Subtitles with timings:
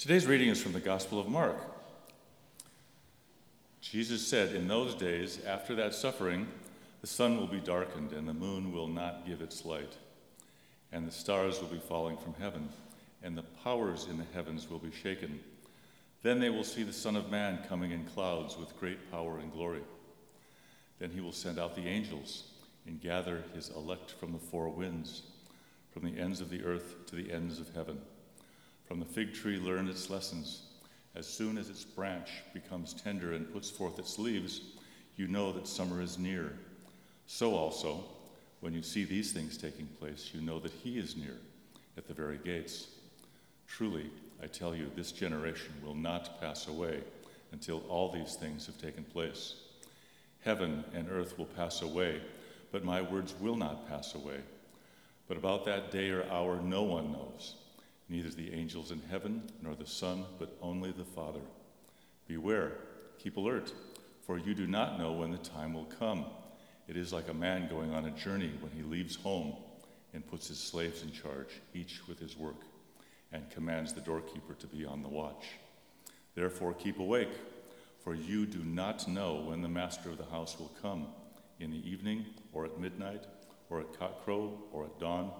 [0.00, 1.58] Today's reading is from the Gospel of Mark.
[3.82, 6.46] Jesus said, In those days, after that suffering,
[7.02, 9.92] the sun will be darkened, and the moon will not give its light,
[10.90, 12.70] and the stars will be falling from heaven,
[13.22, 15.38] and the powers in the heavens will be shaken.
[16.22, 19.52] Then they will see the Son of Man coming in clouds with great power and
[19.52, 19.82] glory.
[20.98, 22.44] Then he will send out the angels
[22.86, 25.24] and gather his elect from the four winds,
[25.92, 28.00] from the ends of the earth to the ends of heaven.
[28.90, 30.62] From the fig tree, learn its lessons.
[31.14, 34.62] As soon as its branch becomes tender and puts forth its leaves,
[35.14, 36.58] you know that summer is near.
[37.28, 38.02] So also,
[38.58, 41.36] when you see these things taking place, you know that He is near,
[41.96, 42.88] at the very gates.
[43.68, 44.10] Truly,
[44.42, 47.04] I tell you, this generation will not pass away
[47.52, 49.54] until all these things have taken place.
[50.40, 52.20] Heaven and earth will pass away,
[52.72, 54.40] but my words will not pass away.
[55.28, 57.54] But about that day or hour, no one knows
[58.10, 61.40] neither the angels in heaven nor the Son, but only the Father.
[62.26, 62.72] Beware,
[63.18, 63.72] keep alert,
[64.26, 66.26] for you do not know when the time will come.
[66.88, 69.54] It is like a man going on a journey when he leaves home
[70.12, 72.62] and puts his slaves in charge, each with his work,
[73.32, 75.46] and commands the doorkeeper to be on the watch.
[76.34, 77.30] Therefore, keep awake,
[78.02, 81.06] for you do not know when the master of the house will come
[81.60, 83.22] in the evening, or at midnight,
[83.68, 85.30] or at cockcrow, or at dawn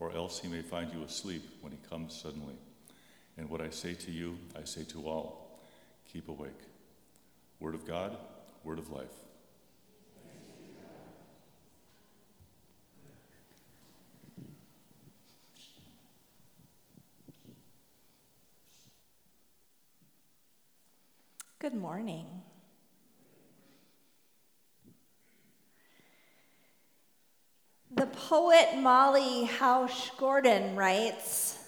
[0.00, 2.56] or else he may find you asleep when he comes suddenly.
[3.36, 5.60] And what I say to you, I say to all
[6.10, 6.50] keep awake.
[7.60, 8.16] Word of God,
[8.64, 9.06] word of life.
[21.58, 22.24] Good morning.
[27.94, 31.58] The poet Molly Housh Gordon writes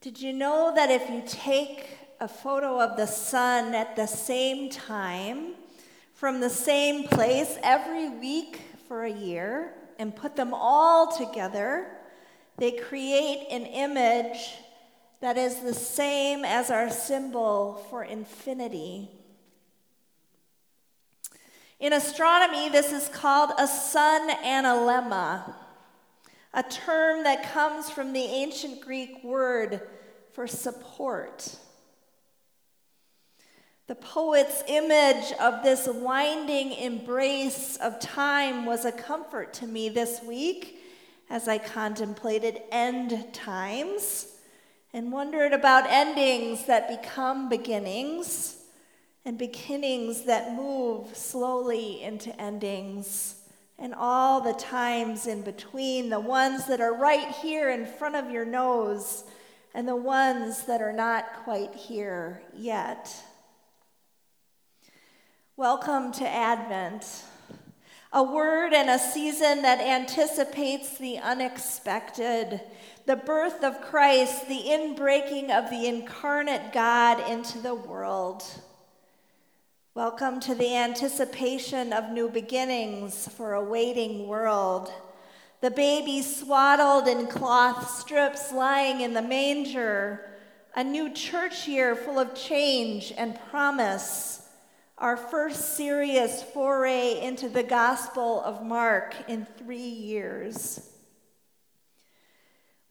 [0.00, 1.86] Did you know that if you take
[2.20, 5.54] a photo of the sun at the same time,
[6.14, 11.88] from the same place every week for a year, and put them all together,
[12.58, 14.54] they create an image
[15.20, 19.10] that is the same as our symbol for infinity?
[21.82, 25.52] In astronomy, this is called a sun analemma,
[26.54, 29.80] a term that comes from the ancient Greek word
[30.32, 31.56] for support.
[33.88, 40.22] The poet's image of this winding embrace of time was a comfort to me this
[40.22, 40.78] week
[41.28, 44.28] as I contemplated end times
[44.92, 48.61] and wondered about endings that become beginnings
[49.24, 53.36] and beginnings that move slowly into endings,
[53.78, 58.30] and all the times in between, the ones that are right here in front of
[58.30, 59.22] your nose,
[59.74, 63.14] and the ones that are not quite here yet.
[65.56, 67.22] Welcome to Advent,
[68.12, 72.60] a word and a season that anticipates the unexpected,
[73.06, 78.44] the birth of Christ, the inbreaking of the incarnate God into the world.
[79.94, 84.90] Welcome to the anticipation of new beginnings for a waiting world.
[85.60, 90.30] The baby swaddled in cloth strips lying in the manger.
[90.74, 94.48] A new church year full of change and promise.
[94.96, 100.91] Our first serious foray into the Gospel of Mark in three years.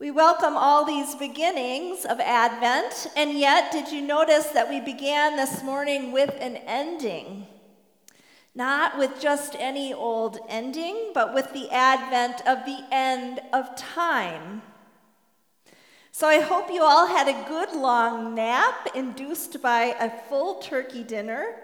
[0.02, 5.36] We welcome all these beginnings of Advent, and yet, did you notice that we began
[5.36, 7.46] this morning with an ending?
[8.52, 14.62] Not with just any old ending, but with the advent of the end of time.
[16.10, 21.04] So I hope you all had a good long nap induced by a full turkey
[21.04, 21.60] dinner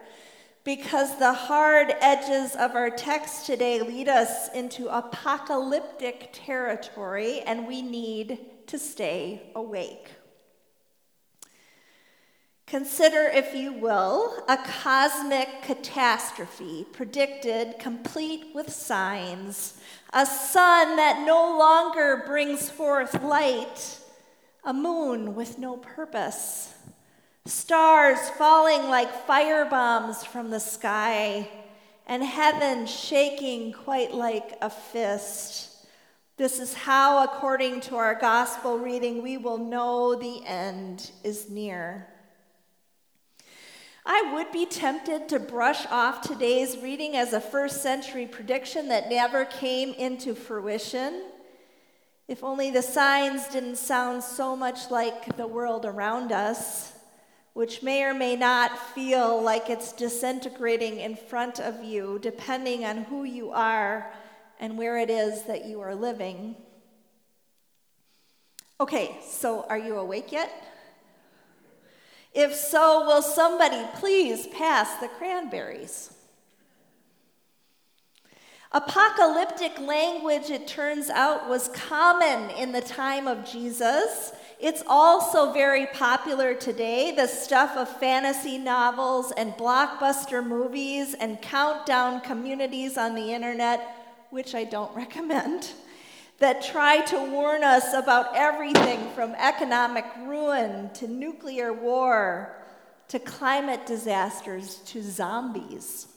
[0.69, 7.81] because the hard edges of our text today lead us into apocalyptic territory, and we
[7.81, 10.10] need to stay awake.
[12.66, 19.81] Consider, if you will, a cosmic catastrophe predicted, complete with signs,
[20.13, 24.01] a sun that no longer brings forth light,
[24.65, 26.75] a moon with no purpose
[27.47, 31.49] stars falling like fire bombs from the sky,
[32.07, 35.87] and heaven shaking quite like a fist.
[36.37, 42.07] This is how, according to our gospel reading, we will know the end is near.
[44.07, 49.11] I would be tempted to brush off today's reading as a first century prediction that
[49.11, 51.25] never came into fruition.
[52.27, 56.93] If only the signs didn't sound so much like the world around us,
[57.59, 62.99] which may or may not feel like it's disintegrating in front of you, depending on
[62.99, 64.13] who you are
[64.60, 66.55] and where it is that you are living.
[68.81, 70.53] Okay, so are you awake yet?
[72.33, 76.13] If so, will somebody please pass the cranberries?
[78.71, 84.31] Apocalyptic language, it turns out, was common in the time of Jesus.
[84.60, 87.13] It's also very popular today.
[87.13, 94.57] The stuff of fantasy novels and blockbuster movies and countdown communities on the internet, which
[94.57, 95.71] I don't recommend,
[96.39, 102.57] that try to warn us about everything from economic ruin to nuclear war
[103.09, 106.09] to climate disasters to zombies.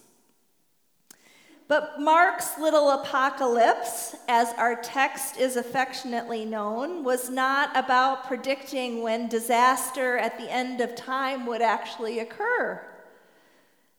[1.71, 9.29] But Mark's little apocalypse, as our text is affectionately known, was not about predicting when
[9.29, 12.85] disaster at the end of time would actually occur.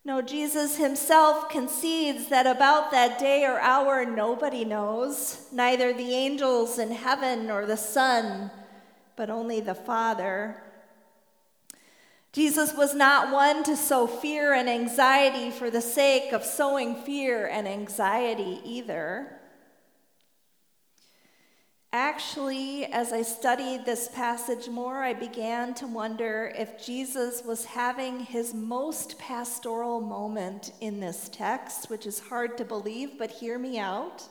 [0.04, 6.78] No, Jesus himself concedes that about that day or hour nobody knows, neither the angels
[6.78, 8.50] in heaven nor the Son,
[9.16, 10.62] but only the Father.
[12.32, 17.46] Jesus was not one to sow fear and anxiety for the sake of sowing fear
[17.46, 19.38] and anxiety either.
[21.94, 28.20] Actually, as I studied this passage more, I began to wonder if Jesus was having
[28.20, 33.78] his most pastoral moment in this text, which is hard to believe, but hear me
[33.78, 34.26] out.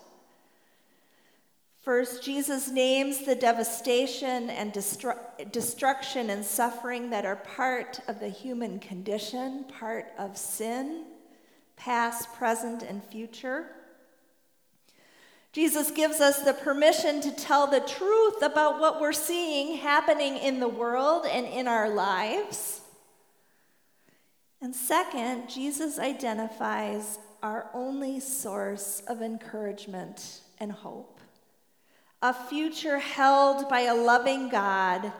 [1.81, 8.29] First, Jesus names the devastation and destru- destruction and suffering that are part of the
[8.29, 11.05] human condition, part of sin,
[11.77, 13.65] past, present, and future.
[15.53, 20.59] Jesus gives us the permission to tell the truth about what we're seeing happening in
[20.59, 22.81] the world and in our lives.
[24.61, 31.20] And second, Jesus identifies our only source of encouragement and hope
[32.21, 35.11] a future held by a loving God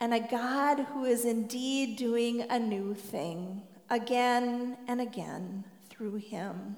[0.00, 6.76] and a God who is indeed doing a new thing again and again through him.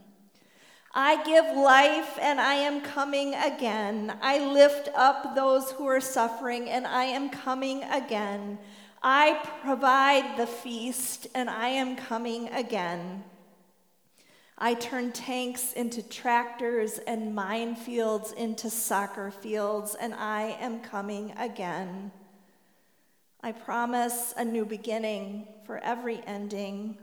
[0.92, 4.12] I give life and I am coming again.
[4.20, 8.58] I lift up those who are suffering and I am coming again.
[9.00, 13.24] I provide the feast and I am coming again.
[14.64, 22.12] I turn tanks into tractors and minefields into soccer fields, and I am coming again.
[23.40, 26.96] I promise a new beginning for every ending,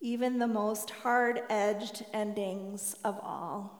[0.00, 3.78] even the most hard edged endings of all.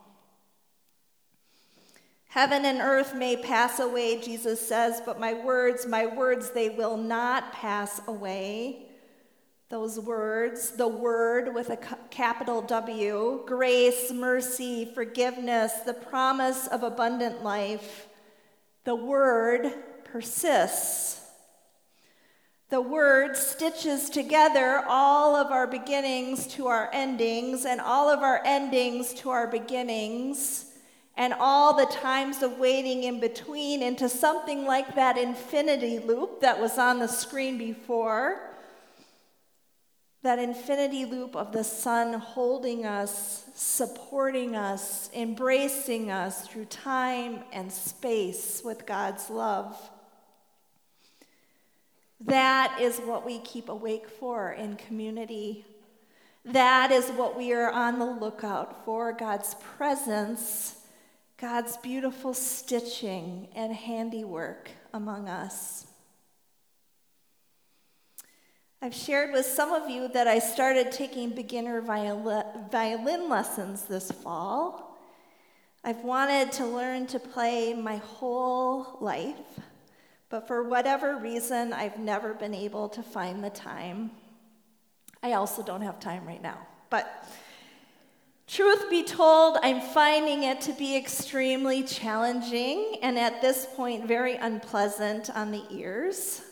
[2.28, 6.96] Heaven and earth may pass away, Jesus says, but my words, my words, they will
[6.96, 8.92] not pass away
[9.73, 11.79] those words, the word with a
[12.11, 18.07] capital W, grace, mercy, forgiveness, the promise of abundant life,
[18.85, 19.73] the word
[20.05, 21.23] persists.
[22.69, 28.43] The word stitches together all of our beginnings to our endings, and all of our
[28.45, 30.67] endings to our beginnings,
[31.17, 36.61] and all the times of waiting in between into something like that infinity loop that
[36.61, 38.51] was on the screen before
[40.23, 47.73] that infinity loop of the sun holding us, supporting us, embracing us through time and
[47.73, 49.91] space with God's love.
[52.21, 55.64] That is what we keep awake for in community.
[56.45, 60.76] That is what we are on the lookout for God's presence,
[61.37, 65.87] God's beautiful stitching and handiwork among us.
[68.85, 74.99] I've shared with some of you that I started taking beginner violin lessons this fall.
[75.85, 79.37] I've wanted to learn to play my whole life,
[80.31, 84.11] but for whatever reason, I've never been able to find the time.
[85.23, 86.59] I also don't have time right now,
[86.91, 87.25] but
[88.49, 94.35] truth be told, I'm finding it to be extremely challenging and at this point very
[94.35, 96.43] unpleasant on the ears.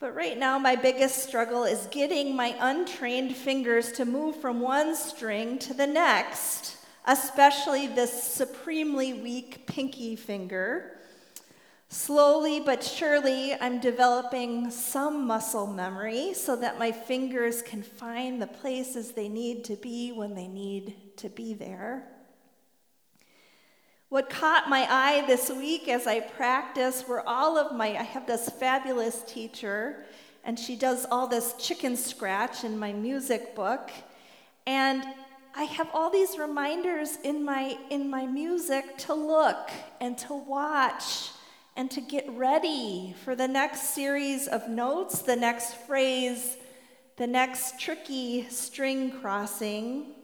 [0.00, 4.94] But right now, my biggest struggle is getting my untrained fingers to move from one
[4.94, 10.98] string to the next, especially this supremely weak pinky finger.
[11.88, 18.46] Slowly but surely, I'm developing some muscle memory so that my fingers can find the
[18.46, 22.06] places they need to be when they need to be there.
[24.10, 28.26] What caught my eye this week as I practice were all of my, I have
[28.26, 30.06] this fabulous teacher,
[30.44, 33.90] and she does all this chicken scratch in my music book.
[34.66, 35.04] And
[35.54, 41.28] I have all these reminders in my, in my music to look and to watch
[41.76, 46.56] and to get ready for the next series of notes, the next phrase,
[47.18, 50.14] the next tricky string crossing.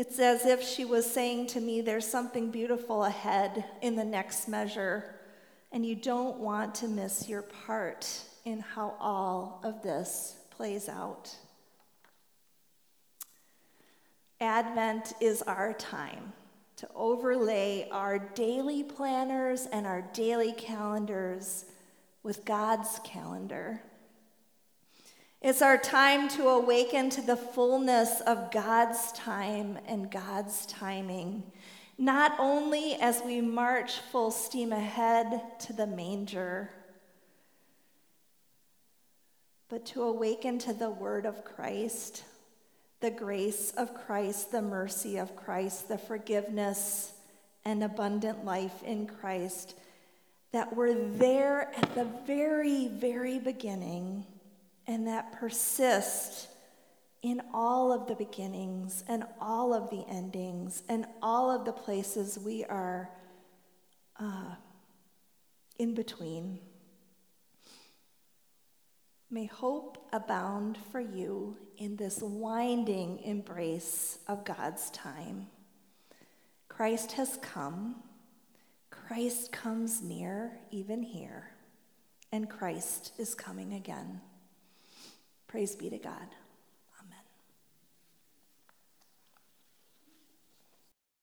[0.00, 4.48] It's as if she was saying to me, There's something beautiful ahead in the next
[4.48, 5.14] measure,
[5.72, 8.08] and you don't want to miss your part
[8.46, 11.36] in how all of this plays out.
[14.40, 16.32] Advent is our time
[16.76, 21.66] to overlay our daily planners and our daily calendars
[22.22, 23.82] with God's calendar.
[25.50, 31.42] It's our time to awaken to the fullness of God's time and God's timing,
[31.98, 36.70] not only as we march full steam ahead to the manger,
[39.68, 42.22] but to awaken to the word of Christ,
[43.00, 47.12] the grace of Christ, the mercy of Christ, the forgiveness
[47.64, 49.74] and abundant life in Christ
[50.52, 54.24] that were there at the very, very beginning
[54.86, 56.48] and that persist
[57.22, 62.38] in all of the beginnings and all of the endings and all of the places
[62.38, 63.10] we are
[64.18, 64.54] uh,
[65.78, 66.58] in between.
[69.30, 75.46] May hope abound for you in this winding embrace of God's time.
[76.68, 77.96] Christ has come.
[78.90, 81.50] Christ comes near, even here,
[82.32, 84.20] and Christ is coming again.
[85.50, 86.28] Praise be to God.